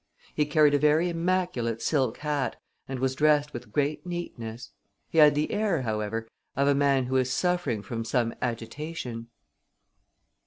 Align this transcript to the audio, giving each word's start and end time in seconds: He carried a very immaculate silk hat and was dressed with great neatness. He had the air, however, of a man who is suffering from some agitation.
He 0.33 0.47
carried 0.47 0.73
a 0.73 0.79
very 0.79 1.09
immaculate 1.09 1.79
silk 1.79 2.17
hat 2.17 2.55
and 2.87 2.97
was 2.99 3.13
dressed 3.13 3.53
with 3.53 3.71
great 3.71 4.03
neatness. 4.03 4.71
He 5.11 5.19
had 5.19 5.35
the 5.35 5.51
air, 5.51 5.83
however, 5.83 6.27
of 6.55 6.67
a 6.67 6.73
man 6.73 7.05
who 7.05 7.17
is 7.17 7.31
suffering 7.31 7.83
from 7.83 8.03
some 8.03 8.33
agitation. 8.41 9.27